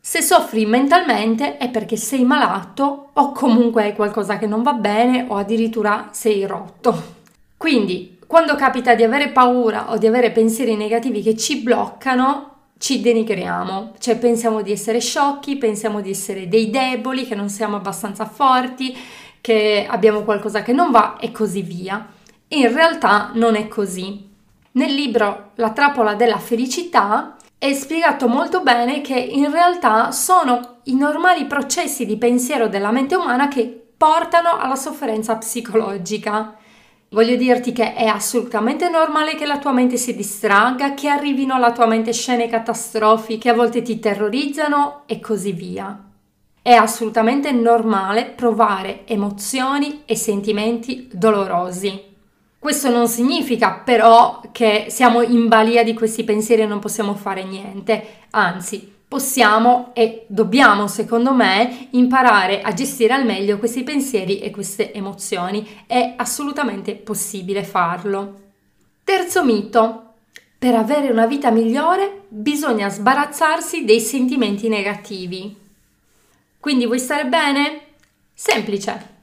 se 0.09 0.21
soffri 0.21 0.65
mentalmente 0.65 1.57
è 1.57 1.69
perché 1.69 1.97
sei 1.97 2.23
malato 2.23 3.09
o 3.11 3.33
comunque 3.33 3.83
hai 3.83 3.93
qualcosa 3.93 4.37
che 4.37 4.47
non 4.47 4.63
va 4.63 4.71
bene 4.71 5.25
o 5.27 5.35
addirittura 5.35 6.07
sei 6.13 6.45
rotto. 6.45 7.15
Quindi, 7.57 8.17
quando 8.25 8.55
capita 8.55 8.95
di 8.95 9.03
avere 9.03 9.31
paura 9.31 9.91
o 9.91 9.97
di 9.97 10.07
avere 10.07 10.31
pensieri 10.31 10.77
negativi 10.77 11.21
che 11.21 11.35
ci 11.35 11.57
bloccano, 11.57 12.51
ci 12.77 13.01
denigriamo, 13.01 13.95
cioè 13.99 14.17
pensiamo 14.17 14.61
di 14.61 14.71
essere 14.71 15.01
sciocchi, 15.01 15.57
pensiamo 15.57 15.99
di 15.99 16.11
essere 16.11 16.47
dei 16.47 16.69
deboli, 16.69 17.27
che 17.27 17.35
non 17.35 17.49
siamo 17.49 17.75
abbastanza 17.75 18.23
forti, 18.23 18.97
che 19.41 19.85
abbiamo 19.89 20.21
qualcosa 20.21 20.61
che 20.61 20.71
non 20.71 20.89
va 20.89 21.17
e 21.19 21.33
così 21.33 21.63
via. 21.63 22.07
In 22.47 22.73
realtà 22.73 23.31
non 23.33 23.55
è 23.55 23.67
così. 23.67 24.25
Nel 24.71 24.93
libro 24.93 25.51
La 25.55 25.71
trappola 25.71 26.13
della 26.13 26.37
felicità 26.37 27.36
è 27.59 27.73
spiegato 27.73 28.27
molto 28.27 28.61
bene 28.61 29.01
che 29.01 29.17
in 29.17 29.49
realtà 29.51 30.11
sono 30.11 30.77
i 30.83 30.95
normali 30.95 31.45
processi 31.45 32.05
di 32.05 32.15
pensiero 32.17 32.67
della 32.67 32.91
mente 32.91 33.15
umana 33.15 33.47
che 33.47 33.87
portano 33.97 34.57
alla 34.59 34.75
sofferenza 34.75 35.35
psicologica. 35.37 36.55
Voglio 37.09 37.35
dirti 37.35 37.71
che 37.71 37.95
è 37.95 38.05
assolutamente 38.05 38.89
normale 38.89 39.33
che 39.33 39.47
la 39.47 39.57
tua 39.57 39.71
mente 39.71 39.97
si 39.97 40.15
distragga, 40.15 40.93
che 40.93 41.07
arrivino 41.07 41.55
alla 41.55 41.71
tua 41.71 41.87
mente 41.87 42.13
scene 42.13 42.47
catastrofiche 42.47 43.39
che 43.39 43.49
a 43.49 43.55
volte 43.55 43.81
ti 43.81 43.97
terrorizzano 43.97 45.03
e 45.07 45.19
così 45.19 45.51
via. 45.51 45.99
È 46.61 46.73
assolutamente 46.73 47.51
normale 47.51 48.25
provare 48.25 49.07
emozioni 49.07 50.03
e 50.05 50.15
sentimenti 50.15 51.09
dolorosi. 51.11 52.16
Questo 52.67 52.89
non 52.89 53.07
significa 53.07 53.75
però 53.75 54.41
che 54.51 54.87
siamo 54.89 55.21
in 55.21 55.47
balia 55.47 55.85
di 55.85 55.93
questi 55.93 56.25
pensieri 56.25 56.63
e 56.63 56.65
non 56.65 56.79
possiamo 56.79 57.15
fare 57.15 57.45
niente, 57.45 58.25
anzi 58.31 58.91
possiamo 59.07 59.91
e 59.93 60.25
dobbiamo, 60.27 60.89
secondo 60.89 61.33
me, 61.33 61.87
imparare 61.91 62.59
a 62.61 62.73
gestire 62.73 63.13
al 63.13 63.23
meglio 63.23 63.57
questi 63.57 63.83
pensieri 63.83 64.39
e 64.39 64.51
queste 64.51 64.91
emozioni. 64.91 65.65
È 65.87 66.15
assolutamente 66.17 66.95
possibile 66.95 67.63
farlo. 67.63 68.33
Terzo 69.05 69.45
mito. 69.45 70.15
Per 70.59 70.75
avere 70.75 71.09
una 71.09 71.25
vita 71.25 71.49
migliore 71.51 72.23
bisogna 72.27 72.89
sbarazzarsi 72.89 73.85
dei 73.85 74.01
sentimenti 74.01 74.67
negativi. 74.67 75.55
Quindi 76.59 76.85
vuoi 76.85 76.99
stare 76.99 77.27
bene? 77.27 77.81
Semplice. 78.33 79.15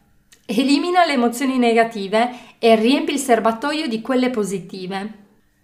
Elimina 0.47 1.07
le 1.07 1.15
emozioni 1.15 1.57
negative 1.57 2.53
e 2.65 2.77
riempi 2.77 3.13
il 3.13 3.19
serbatoio 3.19 3.87
di 3.89 4.01
quelle 4.01 4.31
positive. 4.31 5.13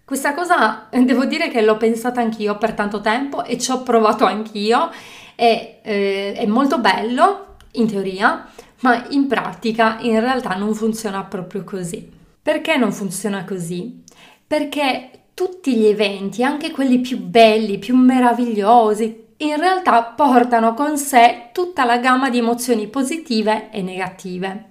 Questa 0.05 0.35
cosa 0.35 0.87
eh, 0.91 1.01
devo 1.01 1.25
dire 1.25 1.49
che 1.49 1.63
l'ho 1.63 1.75
pensata 1.75 2.21
anch'io 2.21 2.59
per 2.59 2.73
tanto 2.73 3.01
tempo 3.01 3.43
e 3.43 3.57
ci 3.57 3.71
ho 3.71 3.81
provato 3.81 4.23
anch'io 4.23 4.91
e 5.33 5.79
eh, 5.81 6.33
è 6.33 6.45
molto 6.45 6.77
bello 6.77 7.55
in 7.71 7.87
teoria, 7.87 8.47
ma 8.81 9.07
in 9.09 9.25
pratica 9.25 9.97
in 10.01 10.19
realtà 10.19 10.53
non 10.53 10.75
funziona 10.75 11.23
proprio 11.23 11.63
così. 11.63 12.07
Perché 12.39 12.77
non 12.77 12.91
funziona 12.91 13.45
così? 13.45 14.03
Perché 14.45 15.09
tutti 15.33 15.73
gli 15.73 15.87
eventi, 15.87 16.43
anche 16.43 16.69
quelli 16.69 16.99
più 16.99 17.17
belli, 17.17 17.79
più 17.79 17.95
meravigliosi, 17.95 19.29
in 19.37 19.57
realtà 19.57 20.03
portano 20.03 20.75
con 20.75 20.99
sé 20.99 21.49
tutta 21.51 21.83
la 21.83 21.97
gamma 21.97 22.29
di 22.29 22.37
emozioni 22.37 22.85
positive 22.89 23.71
e 23.71 23.81
negative. 23.81 24.65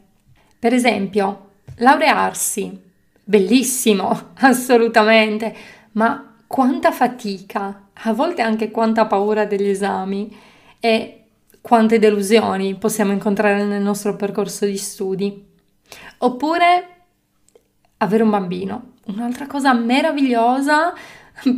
Per 0.60 0.72
esempio, 0.72 1.48
laurearsi, 1.80 2.80
bellissimo, 3.22 4.30
assolutamente, 4.40 5.54
ma 5.92 6.36
quanta 6.46 6.90
fatica, 6.90 7.88
a 7.92 8.12
volte 8.12 8.42
anche 8.42 8.70
quanta 8.70 9.06
paura 9.06 9.44
degli 9.44 9.68
esami 9.68 10.34
e 10.80 11.16
quante 11.60 11.98
delusioni 11.98 12.74
possiamo 12.76 13.12
incontrare 13.12 13.64
nel 13.64 13.82
nostro 13.82 14.16
percorso 14.16 14.64
di 14.64 14.76
studi. 14.76 15.46
Oppure 16.18 16.88
avere 17.98 18.22
un 18.22 18.30
bambino, 18.30 18.92
un'altra 19.06 19.46
cosa 19.46 19.74
meravigliosa, 19.74 20.94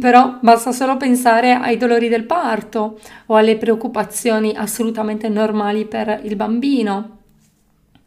però 0.00 0.38
basta 0.40 0.72
solo 0.72 0.96
pensare 0.96 1.52
ai 1.52 1.76
dolori 1.76 2.08
del 2.08 2.24
parto 2.24 2.98
o 3.26 3.36
alle 3.36 3.56
preoccupazioni 3.56 4.54
assolutamente 4.54 5.28
normali 5.28 5.86
per 5.86 6.20
il 6.24 6.36
bambino. 6.36 7.18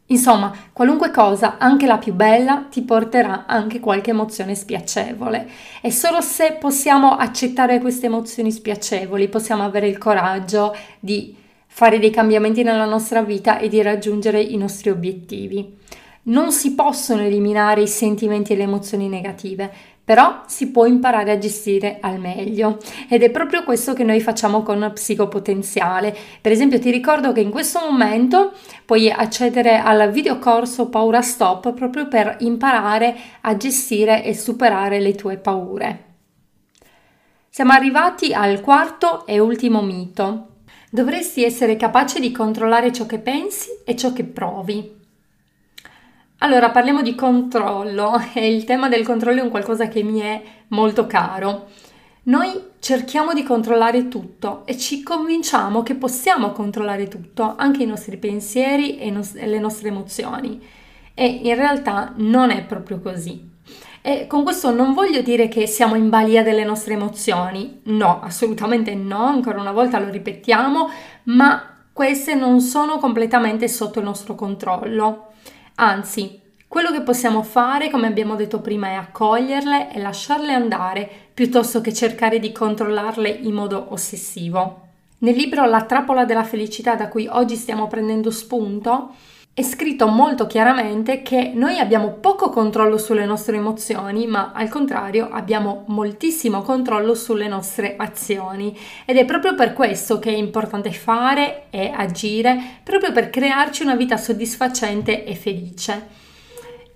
Insomma, 0.08 0.54
qualunque 0.72 1.10
cosa, 1.10 1.58
anche 1.58 1.88
la 1.88 1.98
più 1.98 2.14
bella, 2.14 2.68
ti 2.70 2.84
porterà 2.84 3.46
anche 3.48 3.80
qualche 3.80 4.12
emozione 4.12 4.54
spiacevole. 4.54 5.50
E 5.82 5.92
solo 5.92 6.22
se 6.22 6.58
possiamo 6.60 7.16
accettare 7.16 7.80
queste 7.80 8.06
emozioni 8.06 8.52
spiacevoli, 8.52 9.30
possiamo 9.30 9.64
avere 9.64 9.88
il 9.88 9.98
coraggio 9.98 10.76
di 11.00 11.36
fare 11.66 11.98
dei 11.98 12.12
cambiamenti 12.12 12.62
nella 12.62 12.86
nostra 12.86 13.24
vita 13.24 13.58
e 13.58 13.68
di 13.68 13.82
raggiungere 13.82 14.40
i 14.40 14.58
nostri 14.58 14.92
obiettivi. 14.92 15.76
Non 16.28 16.52
si 16.52 16.76
possono 16.76 17.24
eliminare 17.24 17.82
i 17.82 17.88
sentimenti 17.88 18.54
e 18.54 18.56
le 18.58 18.64
emozioni 18.64 19.10
negative, 19.10 19.72
però 20.06 20.44
si 20.46 20.70
può 20.70 20.86
imparare 20.86 21.32
a 21.32 21.38
gestire 21.40 21.98
al 22.00 22.20
meglio 22.20 22.78
ed 23.10 23.24
è 23.24 23.32
proprio 23.32 23.64
questo 23.64 23.94
che 23.94 24.04
noi 24.04 24.22
facciamo 24.22 24.62
con 24.62 24.92
psicopotenziale. 24.94 26.16
Per 26.40 26.52
esempio 26.52 26.78
ti 26.78 26.92
ricordo 26.92 27.32
che 27.32 27.42
in 27.42 27.50
questo 27.50 27.80
momento 27.80 28.54
puoi 28.86 29.10
accedere 29.10 29.78
al 29.78 30.12
videocorso 30.12 30.90
Paura 30.90 31.22
Stop 31.22 31.74
proprio 31.74 32.08
per 32.08 32.38
imparare 32.40 33.16
a 33.42 33.58
gestire 33.58 34.24
e 34.24 34.36
superare 34.36 35.00
le 35.00 35.16
tue 35.16 35.38
paure. 35.38 36.04
Siamo 37.50 37.72
arrivati 37.72 38.34
al 38.34 38.62
quarto 38.62 39.26
e 39.26 39.40
ultimo 39.40 39.82
mito. 39.82 40.50
Dovresti 40.90 41.44
essere 41.44 41.78
capace 41.78 42.20
di 42.20 42.32
controllare 42.32 42.92
ciò 42.92 43.06
che 43.06 43.20
pensi 43.20 43.70
e 43.86 43.96
ciò 43.96 44.14
che 44.14 44.24
provi. 44.26 44.94
Allora, 46.40 46.70
parliamo 46.70 47.02
di 47.02 47.16
controllo 47.16 48.22
e 48.36 48.54
il 48.54 48.66
tema 48.66 48.90
del 48.90 49.06
controllo 49.06 49.40
è 49.40 49.44
un 49.44 49.50
qualcosa 49.50 49.88
che 49.88 50.04
mi 50.04 50.20
è 50.20 50.42
molto 50.70 51.08
caro. 51.08 51.70
Noi 52.28 52.72
cerchiamo 52.80 53.34
di 53.34 53.44
controllare 53.44 54.08
tutto 54.08 54.64
e 54.66 54.80
ci 54.80 55.04
convinciamo 55.04 55.84
che 55.84 55.94
possiamo 55.94 56.54
controllare 56.54 57.08
tutto, 57.08 57.54
anche 57.56 57.84
i 57.84 57.86
nostri 57.86 58.18
pensieri 58.18 58.98
e, 58.98 59.12
nos- 59.12 59.36
e 59.36 59.46
le 59.46 59.60
nostre 59.60 59.90
emozioni. 59.90 60.60
E 61.14 61.28
in 61.28 61.54
realtà 61.54 62.14
non 62.16 62.50
è 62.50 62.64
proprio 62.64 63.00
così. 63.00 63.48
E 64.02 64.26
con 64.26 64.42
questo 64.42 64.72
non 64.72 64.96
voglio 64.96 65.22
dire 65.22 65.48
che 65.48 65.68
siamo 65.68 65.94
in 65.94 66.10
balia 66.10 66.42
delle 66.42 66.64
nostre 66.64 66.96
emozioni, 66.96 67.82
no, 67.84 68.22
assolutamente 68.22 68.96
no, 68.96 69.26
ancora 69.26 69.60
una 69.60 69.72
volta 69.72 70.00
lo 70.00 70.10
ripetiamo, 70.10 70.90
ma 71.26 71.76
queste 71.94 72.34
non 72.34 72.60
sono 72.60 72.98
completamente 72.98 73.68
sotto 73.68 74.00
il 74.00 74.06
nostro 74.06 74.34
controllo. 74.34 75.28
Anzi, 75.76 76.42
quello 76.68 76.92
che 76.92 77.02
possiamo 77.02 77.44
fare, 77.44 77.90
come 77.92 78.08
abbiamo 78.08 78.36
detto 78.36 78.62
prima, 78.62 78.88
è 78.88 78.94
accoglierle 78.94 79.94
e 79.94 80.02
lasciarle 80.02 80.54
andare 80.54 81.25
piuttosto 81.36 81.82
che 81.82 81.94
cercare 81.94 82.40
di 82.40 82.54
controllarle 82.54 83.30
in 83.30 83.54
modo 83.54 83.88
ossessivo. 83.90 84.84
Nel 85.18 85.36
libro 85.36 85.66
La 85.66 85.84
trappola 85.84 86.24
della 86.24 86.46
felicità 86.46 86.96
da 86.96 87.10
cui 87.10 87.28
oggi 87.28 87.58
stiamo 87.58 87.88
prendendo 87.88 88.32
spunto, 88.32 89.14
è 89.54 89.62
scritto 89.62 90.08
molto 90.08 90.48
chiaramente 90.48 91.22
che 91.22 91.52
noi 91.54 91.78
abbiamo 91.78 92.12
poco 92.20 92.50
controllo 92.50 92.98
sulle 92.98 93.26
nostre 93.26 93.58
emozioni, 93.58 94.28
ma 94.28 94.54
al 94.54 94.70
contrario 94.70 95.30
abbiamo 95.30 95.84
moltissimo 95.88 96.62
controllo 96.62 97.14
sulle 97.16 97.50
nostre 97.50 97.96
azioni 97.98 98.78
ed 99.06 99.18
è 99.18 99.26
proprio 99.26 99.56
per 99.56 99.74
questo 99.74 100.20
che 100.20 100.30
è 100.30 100.36
importante 100.36 100.92
fare 100.92 101.68
e 101.70 101.92
agire, 101.94 102.80
proprio 102.82 103.12
per 103.12 103.30
crearci 103.30 103.84
una 103.84 103.96
vita 103.96 104.16
soddisfacente 104.16 105.26
e 105.26 105.36
felice. 105.36 106.25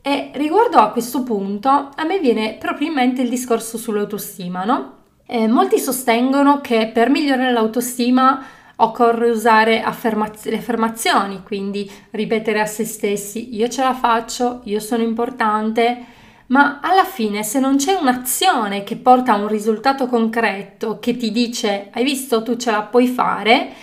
E 0.09 0.31
riguardo 0.33 0.77
a 0.79 0.89
questo 0.89 1.21
punto, 1.21 1.69
a 1.69 2.03
me 2.03 2.17
viene 2.17 2.55
proprio 2.59 2.87
in 2.87 2.95
mente 2.95 3.21
il 3.21 3.29
discorso 3.29 3.77
sull'autostima, 3.77 4.63
no? 4.63 4.93
Eh, 5.27 5.47
molti 5.47 5.77
sostengono 5.77 6.61
che 6.61 6.89
per 6.91 7.11
migliorare 7.11 7.51
l'autostima 7.51 8.43
occorre 8.77 9.29
usare 9.29 9.83
affermaz- 9.83 10.47
le 10.47 10.57
affermazioni, 10.57 11.43
quindi 11.43 11.87
ripetere 12.09 12.59
a 12.59 12.65
se 12.65 12.85
stessi 12.85 13.55
io 13.55 13.69
ce 13.69 13.83
la 13.83 13.93
faccio, 13.93 14.61
io 14.63 14.79
sono 14.79 15.03
importante, 15.03 16.03
ma 16.47 16.79
alla 16.81 17.05
fine 17.05 17.43
se 17.43 17.59
non 17.59 17.75
c'è 17.75 17.93
un'azione 17.93 18.83
che 18.83 18.95
porta 18.95 19.33
a 19.33 19.37
un 19.37 19.47
risultato 19.47 20.07
concreto, 20.07 20.97
che 20.97 21.17
ti 21.17 21.29
dice 21.29 21.89
hai 21.93 22.03
visto 22.03 22.41
tu 22.41 22.55
ce 22.55 22.71
la 22.71 22.81
puoi 22.81 23.05
fare, 23.05 23.73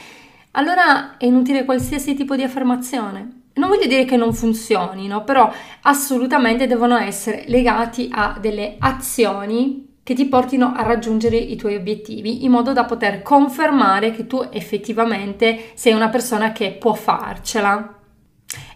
allora 0.50 1.18
è 1.18 1.26
inutile 1.26 1.64
qualsiasi 1.64 2.14
tipo 2.14 2.34
di 2.34 2.42
affermazione 2.42 3.44
non 3.56 3.68
voglio 3.68 3.86
dire 3.86 4.04
che 4.04 4.16
non 4.16 4.32
funzionino, 4.32 5.24
però 5.24 5.52
assolutamente 5.82 6.66
devono 6.66 6.96
essere 6.96 7.44
legati 7.46 8.08
a 8.12 8.36
delle 8.40 8.76
azioni 8.78 9.94
che 10.02 10.14
ti 10.14 10.26
portino 10.26 10.72
a 10.72 10.82
raggiungere 10.82 11.36
i 11.36 11.56
tuoi 11.56 11.74
obiettivi 11.74 12.44
in 12.44 12.52
modo 12.52 12.72
da 12.72 12.84
poter 12.84 13.22
confermare 13.22 14.12
che 14.12 14.26
tu 14.26 14.46
effettivamente 14.52 15.72
sei 15.74 15.94
una 15.94 16.08
persona 16.10 16.52
che 16.52 16.72
può 16.72 16.94
farcela. 16.94 17.98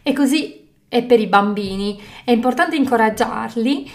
E 0.02 0.12
così 0.12 0.68
è 0.88 1.04
per 1.04 1.20
i 1.20 1.28
bambini, 1.28 2.00
è 2.25 2.32
importante 2.32 2.75
incoraggiarli, 2.75 3.88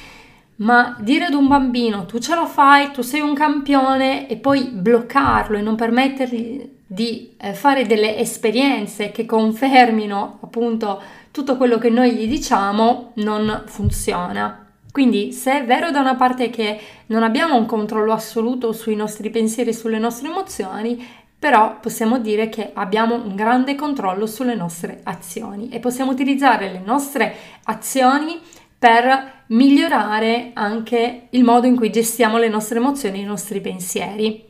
ma 0.57 0.95
dire 0.99 1.25
ad 1.25 1.33
un 1.33 1.47
bambino 1.47 2.05
tu 2.05 2.19
ce 2.19 2.35
la 2.35 2.45
fai, 2.45 2.91
tu 2.91 3.01
sei 3.01 3.21
un 3.21 3.33
campione 3.33 4.27
e 4.27 4.37
poi 4.37 4.69
bloccarlo 4.69 5.57
e 5.57 5.61
non 5.61 5.75
permettergli 5.75 6.73
di 6.87 7.35
eh, 7.37 7.53
fare 7.53 7.85
delle 7.85 8.17
esperienze 8.17 9.11
che 9.11 9.25
confermino 9.25 10.39
appunto 10.41 11.01
tutto 11.31 11.57
quello 11.57 11.77
che 11.77 11.89
noi 11.89 12.13
gli 12.13 12.27
diciamo 12.27 13.11
non 13.15 13.63
funziona. 13.65 14.65
Quindi 14.91 15.33
se 15.33 15.59
è 15.59 15.65
vero 15.65 15.91
da 15.91 15.99
una 15.99 16.15
parte 16.15 16.49
che 16.49 16.79
non 17.07 17.21
abbiamo 17.23 17.57
un 17.57 17.65
controllo 17.65 18.13
assoluto 18.13 18.71
sui 18.71 18.95
nostri 18.95 19.29
pensieri 19.29 19.71
e 19.71 19.73
sulle 19.73 19.99
nostre 19.99 20.29
emozioni, 20.29 21.05
però 21.37 21.79
possiamo 21.81 22.17
dire 22.17 22.47
che 22.47 22.71
abbiamo 22.73 23.15
un 23.15 23.35
grande 23.35 23.75
controllo 23.75 24.25
sulle 24.25 24.55
nostre 24.55 25.01
azioni 25.03 25.67
e 25.67 25.79
possiamo 25.79 26.11
utilizzare 26.11 26.71
le 26.71 26.81
nostre 26.83 27.35
azioni 27.65 28.39
per 28.79 29.34
migliorare 29.47 30.51
anche 30.53 31.27
il 31.29 31.43
modo 31.43 31.67
in 31.67 31.75
cui 31.75 31.91
gestiamo 31.91 32.37
le 32.37 32.49
nostre 32.49 32.79
emozioni 32.79 33.19
e 33.19 33.21
i 33.21 33.25
nostri 33.25 33.61
pensieri. 33.61 34.43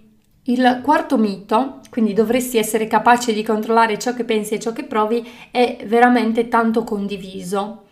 Il 0.44 0.82
quarto 0.84 1.18
mito, 1.18 1.82
quindi 1.90 2.14
dovresti 2.14 2.58
essere 2.58 2.88
capace 2.88 3.34
di 3.34 3.44
controllare 3.44 3.98
ciò 3.98 4.14
che 4.14 4.24
pensi 4.24 4.54
e 4.54 4.60
ciò 4.60 4.74
che 4.74 4.84
provi, 4.84 5.28
è 5.50 5.84
veramente 5.86 6.48
tanto 6.48 6.84
condiviso. 6.84 7.86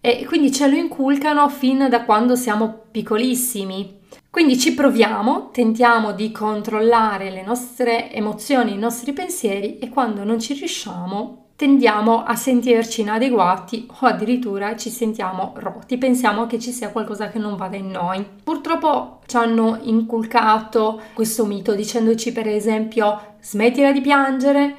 E 0.00 0.24
quindi 0.24 0.50
ce 0.50 0.66
lo 0.66 0.76
inculcano 0.76 1.48
fin 1.50 1.86
da 1.90 2.04
quando 2.04 2.36
siamo 2.36 2.86
piccolissimi. 2.90 3.98
Quindi 4.30 4.58
ci 4.58 4.72
proviamo, 4.72 5.50
tentiamo 5.52 6.12
di 6.12 6.32
controllare 6.32 7.30
le 7.30 7.42
nostre 7.42 8.10
emozioni, 8.12 8.72
i 8.72 8.78
nostri 8.78 9.12
pensieri 9.12 9.78
e 9.78 9.90
quando 9.90 10.24
non 10.24 10.40
ci 10.40 10.54
riusciamo 10.54 11.49
tendiamo 11.60 12.22
a 12.22 12.36
sentirci 12.36 13.02
inadeguati 13.02 13.86
o 14.00 14.06
addirittura 14.06 14.76
ci 14.76 14.88
sentiamo 14.88 15.52
rotti, 15.56 15.98
pensiamo 15.98 16.46
che 16.46 16.58
ci 16.58 16.72
sia 16.72 16.88
qualcosa 16.88 17.28
che 17.28 17.38
non 17.38 17.56
vada 17.56 17.76
in 17.76 17.90
noi. 17.90 18.24
Purtroppo 18.42 19.18
ci 19.26 19.36
hanno 19.36 19.78
inculcato 19.82 21.02
questo 21.12 21.44
mito 21.44 21.74
dicendoci 21.74 22.32
per 22.32 22.48
esempio 22.48 23.34
smettila 23.42 23.92
di 23.92 24.00
piangere, 24.00 24.76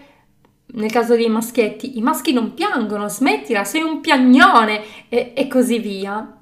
nel 0.74 0.92
caso 0.92 1.16
dei 1.16 1.30
maschietti, 1.30 2.00
i 2.00 2.02
maschi 2.02 2.34
non 2.34 2.56
piangono, 2.56 3.08
smettila, 3.08 3.64
sei 3.64 3.84
un 3.84 4.02
piagnone 4.02 4.82
e, 5.08 5.34
e 5.36 5.48
così 5.48 5.78
via. 5.78 6.41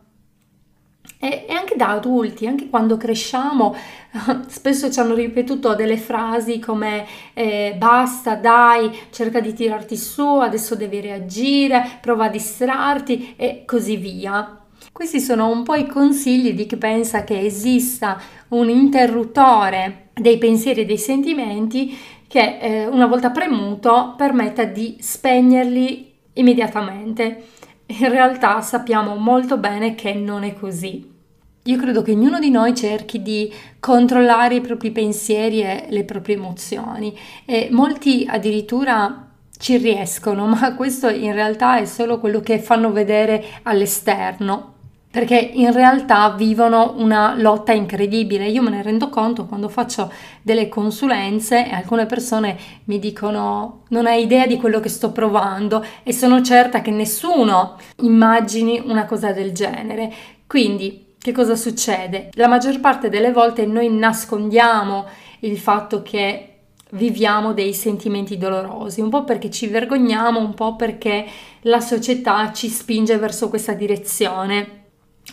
E, 1.21 1.47
anche 1.49 1.75
da 1.75 1.89
adulti, 1.89 2.47
anche 2.47 2.69
quando 2.69 2.95
cresciamo, 2.95 3.75
spesso 4.47 4.89
ci 4.89 4.99
hanno 5.01 5.15
ripetuto 5.15 5.75
delle 5.75 5.97
frasi 5.97 6.59
come 6.59 7.05
eh, 7.33 7.75
basta, 7.77 8.35
dai, 8.35 8.89
cerca 9.09 9.41
di 9.41 9.53
tirarti 9.53 9.97
su, 9.97 10.25
adesso 10.25 10.75
devi 10.75 11.01
reagire, 11.01 11.97
prova 11.99 12.25
a 12.25 12.29
distrarti 12.29 13.33
e 13.35 13.63
così 13.65 13.97
via. 13.97 14.59
Questi 14.93 15.19
sono 15.19 15.49
un 15.49 15.63
po' 15.63 15.75
i 15.75 15.87
consigli 15.87 16.53
di 16.53 16.65
chi 16.65 16.77
pensa 16.77 17.25
che 17.25 17.39
esista 17.41 18.17
un 18.49 18.69
interruttore 18.69 20.11
dei 20.13 20.37
pensieri 20.37 20.81
e 20.81 20.85
dei 20.85 20.97
sentimenti 20.97 21.97
che 22.27 22.59
eh, 22.61 22.87
una 22.87 23.07
volta 23.07 23.29
premuto 23.31 24.13
permetta 24.15 24.63
di 24.63 24.95
spegnerli 24.99 26.13
immediatamente. 26.33 27.43
In 27.91 28.09
realtà 28.09 28.61
sappiamo 28.61 29.15
molto 29.15 29.57
bene 29.57 29.95
che 29.95 30.13
non 30.13 30.43
è 30.43 30.53
così. 30.53 31.11
Io 31.63 31.77
credo 31.77 32.03
che 32.03 32.11
ognuno 32.11 32.39
di 32.39 32.51
noi 32.51 32.75
cerchi 32.75 33.21
di 33.21 33.51
controllare 33.79 34.55
i 34.55 34.61
propri 34.61 34.91
pensieri 34.91 35.61
e 35.61 35.87
le 35.89 36.03
proprie 36.03 36.35
emozioni 36.35 37.17
e 37.45 37.69
molti 37.71 38.27
addirittura 38.29 39.27
ci 39.57 39.77
riescono, 39.77 40.45
ma 40.47 40.75
questo 40.75 41.09
in 41.09 41.33
realtà 41.33 41.79
è 41.79 41.85
solo 41.85 42.19
quello 42.19 42.41
che 42.41 42.59
fanno 42.59 42.91
vedere 42.91 43.43
all'esterno 43.63 44.75
perché 45.11 45.37
in 45.37 45.73
realtà 45.73 46.29
vivono 46.31 46.93
una 46.97 47.33
lotta 47.35 47.71
incredibile. 47.71 48.47
Io 48.47 48.61
me 48.61 48.69
ne 48.69 48.83
rendo 48.83 49.09
conto 49.09 49.45
quando 49.45 49.67
faccio 49.67 50.11
delle 50.41 50.69
consulenze 50.69 51.67
e 51.67 51.73
alcune 51.73 52.05
persone 52.05 52.57
mi 52.85 52.99
dicono 52.99 53.81
non 53.89 54.05
hai 54.05 54.23
idea 54.23 54.45
di 54.45 54.57
quello 54.57 54.79
che 54.79 54.89
sto 54.89 55.11
provando 55.11 55.83
e 56.03 56.13
sono 56.13 56.43
certa 56.43 56.81
che 56.81 56.91
nessuno 56.91 57.77
immagini 58.01 58.81
una 58.85 59.05
cosa 59.05 59.31
del 59.31 59.51
genere. 59.51 60.13
Quindi 60.45 61.15
che 61.19 61.31
cosa 61.31 61.55
succede? 61.55 62.29
La 62.33 62.47
maggior 62.47 62.79
parte 62.79 63.09
delle 63.09 63.31
volte 63.31 63.65
noi 63.65 63.89
nascondiamo 63.89 65.05
il 65.39 65.57
fatto 65.57 66.01
che 66.03 66.45
viviamo 66.91 67.53
dei 67.53 67.73
sentimenti 67.73 68.37
dolorosi, 68.37 69.01
un 69.01 69.09
po' 69.09 69.23
perché 69.23 69.49
ci 69.49 69.67
vergogniamo, 69.67 70.39
un 70.39 70.53
po' 70.53 70.75
perché 70.75 71.25
la 71.61 71.79
società 71.79 72.51
ci 72.53 72.67
spinge 72.67 73.17
verso 73.17 73.49
questa 73.49 73.73
direzione. 73.73 74.78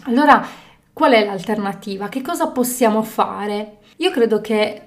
Allora, 0.04 0.46
qual 0.92 1.12
è 1.12 1.24
l'alternativa? 1.24 2.08
Che 2.08 2.22
cosa 2.22 2.48
possiamo 2.48 3.02
fare? 3.02 3.78
Io 3.98 4.10
credo 4.10 4.40
che 4.40 4.82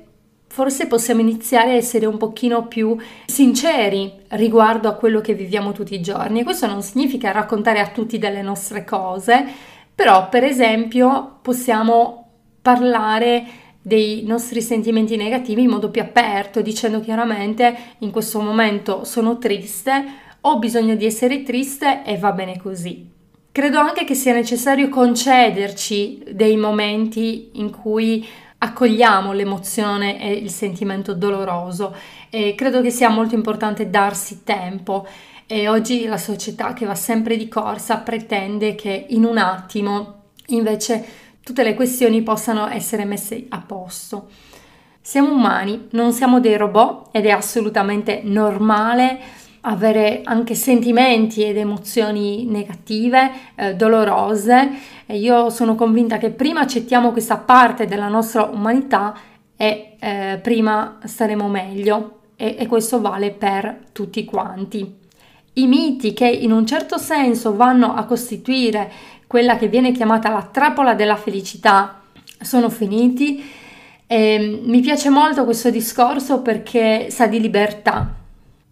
forse 0.47 0.87
possiamo 0.87 1.21
iniziare 1.21 1.71
a 1.71 1.75
essere 1.75 2.07
un 2.07 2.17
pochino 2.17 2.67
più 2.67 2.97
sinceri 3.27 4.11
riguardo 4.29 4.89
a 4.89 4.95
quello 4.95 5.21
che 5.21 5.33
viviamo 5.33 5.71
tutti 5.71 5.93
i 5.93 6.01
giorni. 6.01 6.43
Questo 6.43 6.65
non 6.65 6.81
significa 6.81 7.31
raccontare 7.31 7.79
a 7.79 7.89
tutti 7.89 8.17
delle 8.17 8.41
nostre 8.41 8.83
cose, 8.83 9.45
però 9.93 10.29
per 10.29 10.43
esempio 10.43 11.37
possiamo 11.41 12.27
parlare 12.61 13.45
dei 13.81 14.23
nostri 14.25 14.61
sentimenti 14.61 15.15
negativi 15.15 15.63
in 15.63 15.69
modo 15.69 15.89
più 15.89 16.01
aperto, 16.01 16.61
dicendo 16.61 16.99
chiaramente 16.99 17.75
in 17.99 18.11
questo 18.11 18.41
momento 18.41 19.03
sono 19.03 19.37
triste, 19.37 20.03
ho 20.41 20.57
bisogno 20.57 20.95
di 20.95 21.05
essere 21.05 21.43
triste 21.43 22.03
e 22.03 22.17
va 22.17 22.31
bene 22.31 22.57
così. 22.57 23.17
Credo 23.51 23.79
anche 23.79 24.05
che 24.05 24.13
sia 24.13 24.33
necessario 24.33 24.89
concederci 24.89 26.23
dei 26.33 26.55
momenti 26.55 27.49
in 27.53 27.71
cui 27.71 28.25
accogliamo 28.59 29.31
l'emozione 29.31 30.21
e 30.21 30.33
il 30.33 30.51
sentimento 30.51 31.15
doloroso 31.15 31.95
e 32.29 32.53
credo 32.55 32.81
che 32.81 32.91
sia 32.91 33.09
molto 33.09 33.33
importante 33.33 33.89
darsi 33.89 34.43
tempo 34.43 35.07
e 35.47 35.67
oggi 35.67 36.05
la 36.05 36.19
società 36.19 36.73
che 36.73 36.85
va 36.85 36.93
sempre 36.93 37.37
di 37.37 37.47
corsa 37.47 37.97
pretende 37.97 38.75
che 38.75 39.07
in 39.09 39.23
un 39.23 39.39
attimo 39.39 40.25
invece 40.47 41.03
tutte 41.41 41.63
le 41.63 41.73
questioni 41.73 42.21
possano 42.21 42.67
essere 42.67 43.03
messe 43.03 43.47
a 43.49 43.59
posto. 43.65 44.27
Siamo 45.01 45.31
umani, 45.31 45.87
non 45.91 46.13
siamo 46.13 46.39
dei 46.39 46.55
robot 46.55 47.07
ed 47.11 47.25
è 47.25 47.31
assolutamente 47.31 48.21
normale 48.23 49.19
avere 49.69 50.21
anche 50.23 50.55
sentimenti 50.55 51.43
ed 51.43 51.57
emozioni 51.57 52.45
negative, 52.45 53.31
eh, 53.55 53.75
dolorose 53.75 54.69
e 55.05 55.17
io 55.17 55.49
sono 55.49 55.75
convinta 55.75 56.17
che 56.17 56.31
prima 56.31 56.61
accettiamo 56.61 57.11
questa 57.11 57.37
parte 57.37 57.85
della 57.85 58.07
nostra 58.07 58.43
umanità 58.43 59.15
e 59.55 59.95
eh, 59.99 60.39
prima 60.41 60.97
staremo 61.03 61.47
meglio 61.47 62.19
e, 62.35 62.55
e 62.59 62.67
questo 62.67 62.99
vale 63.01 63.31
per 63.31 63.85
tutti 63.91 64.25
quanti. 64.25 64.97
I 65.53 65.67
miti 65.67 66.13
che 66.13 66.27
in 66.27 66.51
un 66.51 66.65
certo 66.65 66.97
senso 66.97 67.55
vanno 67.55 67.93
a 67.93 68.05
costituire 68.05 68.91
quella 69.27 69.57
che 69.57 69.67
viene 69.67 69.91
chiamata 69.91 70.29
la 70.29 70.47
trappola 70.51 70.93
della 70.95 71.15
felicità 71.15 72.01
sono 72.41 72.69
finiti. 72.69 73.43
E 74.07 74.61
mi 74.63 74.79
piace 74.79 75.09
molto 75.09 75.43
questo 75.43 75.69
discorso 75.69 76.41
perché 76.41 77.07
sa 77.11 77.27
di 77.27 77.39
libertà. 77.39 78.18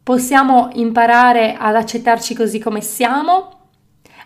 Possiamo 0.07 0.69
imparare 0.75 1.57
ad 1.59 1.75
accettarci 1.75 2.33
così 2.33 2.59
come 2.59 2.79
siamo, 2.79 3.49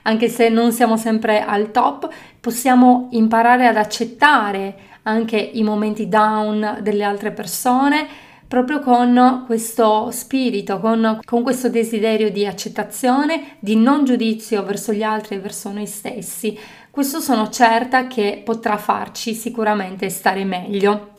anche 0.03 0.29
se 0.29 0.47
non 0.47 0.71
siamo 0.71 0.95
sempre 0.95 1.43
al 1.43 1.71
top, 1.71 2.07
possiamo 2.39 3.07
imparare 3.13 3.65
ad 3.65 3.77
accettare 3.77 4.75
anche 5.01 5.37
i 5.37 5.63
momenti 5.63 6.07
down 6.07 6.77
delle 6.83 7.03
altre 7.03 7.31
persone 7.31 8.07
proprio 8.47 8.79
con 8.79 9.43
questo 9.47 10.11
spirito, 10.11 10.79
con, 10.79 11.19
con, 11.25 11.41
questo 11.41 11.67
desiderio 11.67 12.29
di 12.29 12.45
accettazione, 12.45 13.55
di 13.57 13.75
non 13.75 14.05
giudizio 14.05 14.63
verso 14.63 14.93
gli 14.93 15.01
altri 15.01 15.37
e 15.37 15.39
verso 15.39 15.71
noi 15.71 15.87
stessi. 15.87 16.55
Questo 16.91 17.19
sono 17.19 17.49
certa 17.49 18.05
che 18.05 18.39
potrà 18.45 18.77
farci 18.77 19.33
sicuramente 19.33 20.09
stare 20.09 20.43
meglio. 20.43 21.10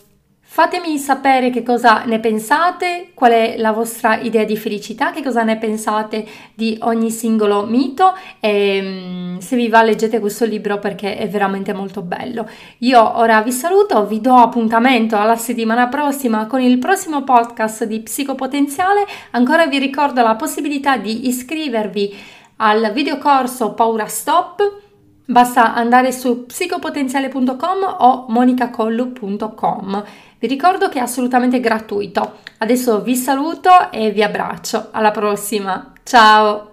Fatemi 0.54 0.98
sapere 0.98 1.48
che 1.48 1.62
cosa 1.62 2.04
ne 2.04 2.20
pensate, 2.20 3.12
qual 3.14 3.32
è 3.32 3.54
la 3.56 3.72
vostra 3.72 4.18
idea 4.18 4.44
di 4.44 4.58
felicità, 4.58 5.10
che 5.10 5.22
cosa 5.22 5.44
ne 5.44 5.56
pensate 5.56 6.26
di 6.52 6.76
ogni 6.82 7.10
singolo 7.10 7.64
mito 7.64 8.14
e 8.38 8.82
mm, 8.82 9.38
se 9.38 9.56
vi 9.56 9.70
va 9.70 9.82
leggete 9.82 10.20
questo 10.20 10.44
libro 10.44 10.78
perché 10.78 11.16
è 11.16 11.26
veramente 11.26 11.72
molto 11.72 12.02
bello. 12.02 12.46
Io 12.80 13.16
ora 13.18 13.40
vi 13.40 13.50
saluto, 13.50 14.04
vi 14.04 14.20
do 14.20 14.34
appuntamento 14.34 15.16
alla 15.16 15.36
settimana 15.36 15.88
prossima 15.88 16.46
con 16.46 16.60
il 16.60 16.76
prossimo 16.76 17.24
podcast 17.24 17.84
di 17.84 18.00
Psicopotenziale. 18.00 19.06
Ancora 19.30 19.66
vi 19.66 19.78
ricordo 19.78 20.20
la 20.20 20.34
possibilità 20.34 20.98
di 20.98 21.28
iscrivervi 21.28 22.14
al 22.56 22.92
videocorso 22.92 23.72
Paura 23.72 24.06
Stop. 24.06 24.80
Basta 25.32 25.72
andare 25.74 26.12
su 26.12 26.44
psicopotenziale.com 26.44 27.96
o 28.00 28.26
monicacollu.com. 28.28 30.04
Vi 30.38 30.46
ricordo 30.46 30.90
che 30.90 30.98
è 30.98 31.02
assolutamente 31.02 31.58
gratuito. 31.58 32.40
Adesso 32.58 33.00
vi 33.00 33.16
saluto 33.16 33.90
e 33.90 34.10
vi 34.10 34.22
abbraccio. 34.22 34.88
Alla 34.90 35.10
prossima. 35.10 35.94
Ciao! 36.02 36.68